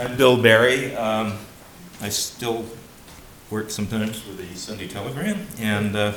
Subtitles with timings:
[0.00, 0.96] I'm Bill Barry.
[0.96, 1.36] Um,
[2.00, 2.64] I still
[3.50, 6.14] work sometimes for the Sunday Telegram, and uh,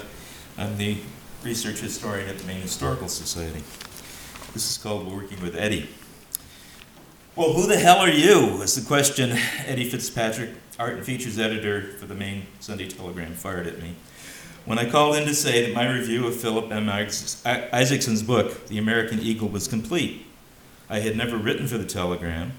[0.57, 0.99] I'm the
[1.43, 3.61] research historian at the Maine Historical Society.
[4.53, 5.89] This is called Working with Eddie.
[7.35, 8.61] Well, who the hell are you?
[8.61, 13.67] is the question Eddie Fitzpatrick, art and features editor for the Maine Sunday Telegram, fired
[13.67, 13.95] at me.
[14.63, 16.87] When I called in to say that my review of Philip M.
[16.87, 20.25] Isaacson's book, The American Eagle, was complete,
[20.89, 22.53] I had never written for the Telegram.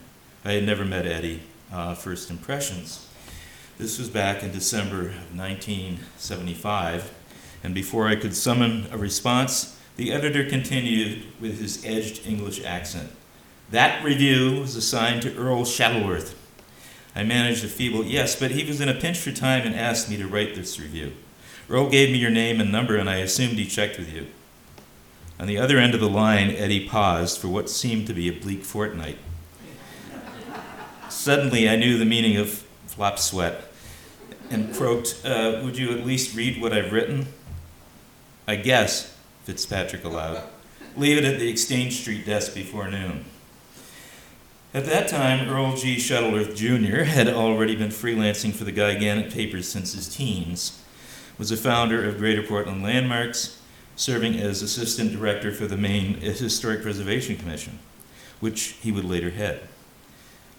[0.45, 1.41] I had never met Eddie.
[1.73, 3.09] Uh, first impressions.
[3.79, 7.13] This was back in December of 1975,
[7.65, 13.11] and before I could summon a response, the editor continued with his edged English accent.
[13.71, 16.37] That review was assigned to Earl Shuttleworth.
[17.17, 20.11] I managed a feeble yes, but he was in a pinch for time and asked
[20.11, 21.15] me to write this review.
[21.71, 24.27] Earl gave me your name and number, and I assumed he checked with you.
[25.41, 28.33] On the other end of the line, Eddie paused for what seemed to be a
[28.33, 29.19] bleak fortnight.
[31.15, 32.51] Suddenly, I knew the meaning of
[32.87, 33.63] flop sweat
[34.51, 37.29] and croaked, uh, Would you at least read what I've written?
[38.47, 40.43] I guess, Fitzpatrick allowed.
[40.97, 43.25] Leave it at the Exchange Street desk before noon.
[44.75, 45.99] At that time, Earl G.
[45.99, 47.05] Shuttleworth Jr.
[47.05, 50.83] had already been freelancing for the Guy Gannett papers since his teens,
[51.39, 53.63] was a founder of Greater Portland Landmarks,
[53.97, 57.79] serving as assistant director for the Maine Historic Preservation Commission,
[58.41, 59.69] which he would later head.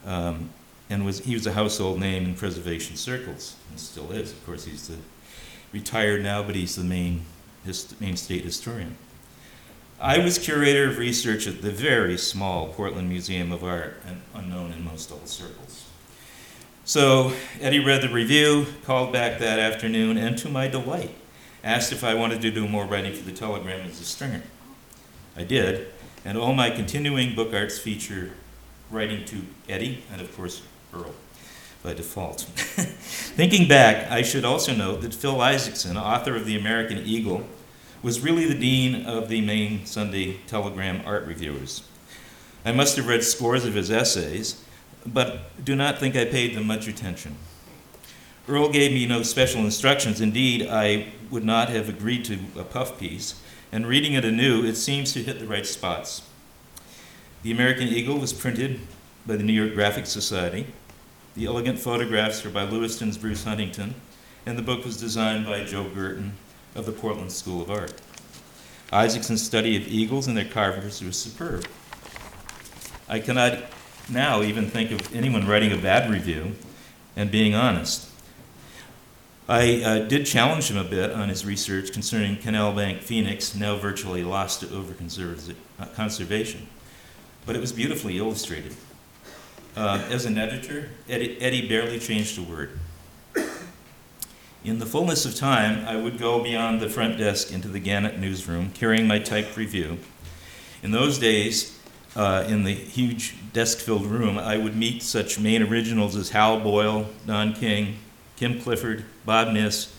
[0.05, 0.49] Um,
[0.89, 4.31] and was, he was a household name in preservation circles, and still is.
[4.31, 4.97] Of course, he's the,
[5.71, 7.25] retired now, but he's the main,
[7.65, 8.97] his, Maine state historian.
[9.99, 13.95] I was curator of research at the very small Portland Museum of Art,
[14.33, 15.85] unknown in most old circles.
[16.83, 21.15] So Eddie read the review, called back that afternoon, and to my delight,
[21.63, 24.43] asked if I wanted to do more writing for the Telegram as a stringer.
[25.35, 25.87] I did,
[26.23, 28.33] and all my continuing book arts feature
[28.91, 30.61] writing to Eddie and, of course,
[30.93, 31.13] Earl
[31.85, 32.41] by default.
[32.41, 37.45] Thinking back, I should also note that Phil Isaacson, author of The American Eagle,
[38.01, 41.83] was really the dean of the Maine Sunday Telegram art reviewers.
[42.65, 44.63] I must have read scores of his essays,
[45.05, 47.35] but do not think I paid them much attention.
[48.47, 50.21] Earl gave me no special instructions.
[50.21, 53.39] Indeed, I would not have agreed to a puff piece,
[53.71, 56.23] and reading it anew, it seems to hit the right spots.
[57.45, 58.79] The American Eagle was printed
[59.27, 60.65] by the New York Graphic Society.
[61.35, 63.93] The elegant photographs are by Lewiston's Bruce Huntington,
[64.47, 66.33] and the book was designed by Joe Girton
[66.73, 67.93] of the Portland School of Art.
[68.91, 71.67] Isaacson's study of eagles and their carvers was superb.
[73.07, 73.59] I cannot
[74.09, 76.55] now even think of anyone writing a bad review
[77.15, 78.09] and being honest.
[79.47, 83.77] I uh, did challenge him a bit on his research concerning Canal Bank Phoenix, now
[83.77, 84.95] virtually lost to over
[85.79, 86.69] uh, conservation,
[87.45, 88.75] but it was beautifully illustrated.
[89.75, 92.79] Uh, as an editor, Eddie, Eddie barely changed a word.
[94.63, 98.17] In the fullness of time, I would go beyond the front desk into the Gannett
[98.17, 99.99] newsroom, carrying my typed review.
[100.81, 101.77] In those days,
[102.15, 106.61] uh, in the huge desk filled room, I would meet such Maine originals as Hal
[106.61, 107.97] Boyle, Don King,
[108.37, 109.93] Kim Clifford, Bob Niss,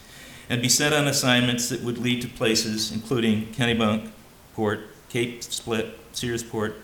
[0.49, 4.11] and be sent on assignments that would lead to places including Kennebunk
[4.55, 4.81] Port,
[5.11, 6.75] Cape Split, Searsport.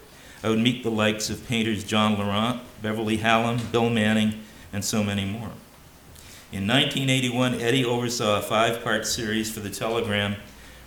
[0.42, 4.41] I would meet the likes of painters John Laurent, Beverly Hallam, Bill Manning,
[4.72, 5.53] and so many more.
[6.50, 10.36] In 1981, Eddie oversaw a five part series for the Telegram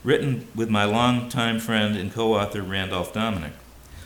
[0.03, 3.53] written with my longtime friend and co author Randolph Dominic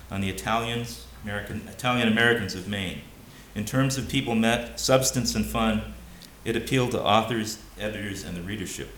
[0.09, 3.01] on the Italians, American, Italian Americans of Maine.
[3.55, 5.93] In terms of people met, substance, and fun,
[6.45, 8.89] it appealed to authors, editors, and the readership.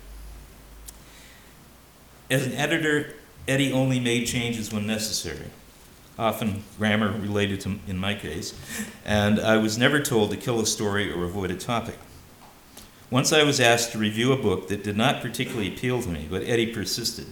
[2.30, 3.16] As an editor,
[3.48, 5.48] Eddie only made changes when necessary,
[6.22, 8.54] often grammar related to, in my case,
[9.04, 11.98] and I was never told to kill a story or avoid a topic.
[13.10, 16.28] Once I was asked to review a book that did not particularly appeal to me,
[16.30, 17.26] but Eddie persisted.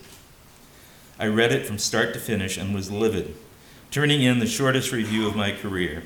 [1.20, 3.36] I read it from start to finish and was livid,
[3.92, 6.03] turning in the shortest review of my career.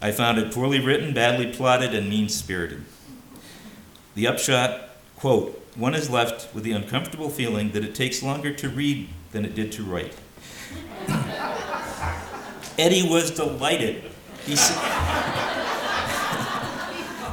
[0.00, 2.84] I found it poorly written, badly plotted, and mean spirited.
[4.14, 8.68] The upshot, quote, one is left with the uncomfortable feeling that it takes longer to
[8.68, 10.14] read than it did to write.
[12.78, 14.04] Eddie was delighted.
[14.44, 14.52] He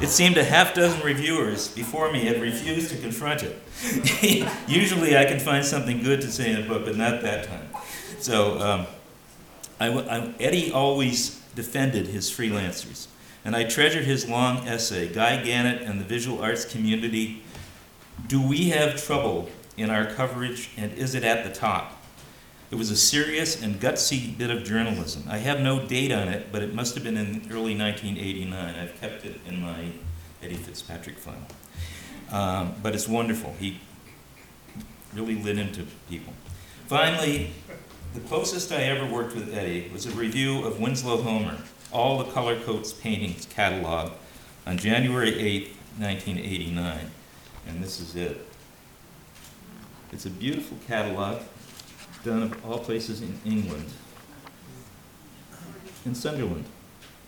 [0.02, 3.58] it seemed a half dozen reviewers before me had refused to confront it.
[4.68, 7.68] Usually I can find something good to say in a book, but not that time.
[8.20, 8.88] So um,
[9.80, 13.08] I, I, Eddie always defended his freelancers
[13.44, 17.44] and I treasure his long essay, Guy Gannett and the Visual Arts Community.
[18.28, 22.00] Do we have trouble in our coverage, and is it at the top?
[22.72, 25.26] It was a serious and gutsy bit of journalism.
[25.28, 28.76] I have no date on it, but it must have been in early 1989.
[28.76, 29.92] I've kept it in my
[30.42, 31.36] Eddie Fitzpatrick file.
[32.32, 33.54] Um, but it's wonderful.
[33.60, 33.82] He
[35.14, 36.32] really lit into people.
[36.88, 37.52] Finally,
[38.14, 41.58] the closest I ever worked with Eddie was a review of Winslow Homer,
[41.92, 44.14] all the Cullercoats paintings catalog
[44.66, 47.12] on January 8th, 1989.
[47.68, 48.48] And this is it.
[50.14, 51.42] It's a beautiful catalog
[52.24, 53.86] done of all places in England.
[56.06, 56.66] In Sunderland,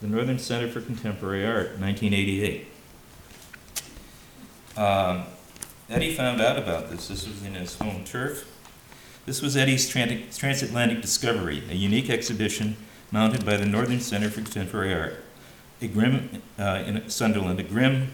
[0.02, 2.68] the Northern Center for Contemporary Art, 1988.
[4.76, 5.26] Um,
[5.90, 7.08] Eddie found out about this.
[7.08, 8.50] This was in his home turf.
[9.26, 12.76] This was Eddie's tran- transatlantic discovery, a unique exhibition
[13.12, 15.24] mounted by the Northern Center for Contemporary Art.
[15.82, 18.12] A grim, uh, in Sunderland, a grim,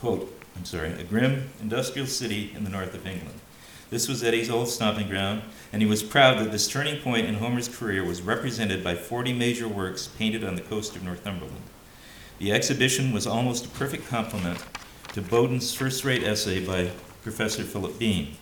[0.00, 3.40] quote, I'm sorry, a grim industrial city in the north of England.
[3.94, 5.42] This was Eddie's old stomping ground,
[5.72, 9.32] and he was proud that this turning point in Homer's career was represented by 40
[9.32, 11.62] major works painted on the coast of Northumberland.
[12.40, 14.58] The exhibition was almost a perfect complement
[15.12, 16.90] to Bowdoin's first rate essay by
[17.22, 18.36] Professor Philip Beam.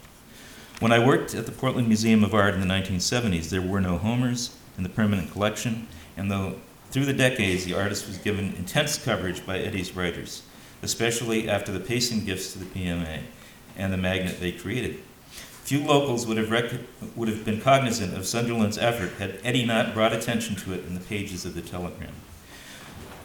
[0.81, 3.99] When I worked at the Portland Museum of Art in the 1970s, there were no
[3.99, 6.55] Homers in the permanent collection, and though
[6.91, 10.45] through the decades the artist was given intense coverage by Eddie's writers,
[10.81, 13.25] especially after the Payson gifts to the PMA
[13.77, 15.03] and the magnet they created.
[15.63, 16.73] Few locals would have, rec-
[17.15, 20.95] would have been cognizant of Sunderland's effort had Eddie not brought attention to it in
[20.95, 22.13] the pages of the Telegram.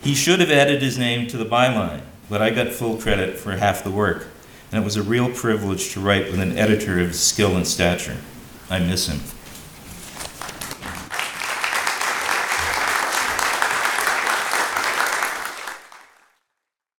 [0.01, 3.53] He should have added his name to the byline, but I got full credit for
[3.53, 4.27] half the work,
[4.71, 8.17] and it was a real privilege to write with an editor of skill and stature.
[8.69, 9.19] I miss him.